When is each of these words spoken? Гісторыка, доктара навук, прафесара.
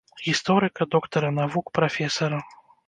Гісторыка, 0.27 0.89
доктара 0.95 1.31
навук, 1.39 1.65
прафесара. 1.81 2.45